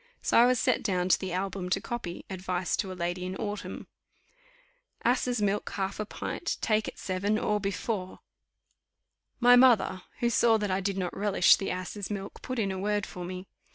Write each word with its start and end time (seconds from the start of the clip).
So 0.23 0.39
I 0.39 0.47
was 0.47 0.59
set 0.59 0.81
down 0.81 1.09
to 1.09 1.19
the 1.19 1.31
album 1.31 1.69
to 1.69 1.79
copy 1.79 2.25
Advice 2.27 2.75
to 2.77 2.91
a 2.91 2.97
Lady 2.97 3.23
in 3.23 3.35
Autumn. 3.35 3.85
"Asses' 5.03 5.43
milk, 5.43 5.69
half 5.75 5.99
a 5.99 6.07
pint, 6.07 6.57
take 6.59 6.87
at 6.87 6.97
seven, 6.97 7.37
or 7.37 7.59
before." 7.59 8.21
My 9.39 9.55
mother, 9.55 10.01
who 10.17 10.31
saw 10.31 10.57
that 10.57 10.71
I 10.71 10.79
did 10.79 10.97
not 10.97 11.15
relish 11.15 11.55
the 11.55 11.69
asses' 11.69 12.09
milk, 12.09 12.41
put 12.41 12.57
in 12.57 12.71
a 12.71 12.79
word 12.79 13.05
for 13.05 13.23
me. 13.23 13.45